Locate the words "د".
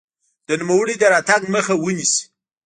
0.47-0.49, 0.97-1.03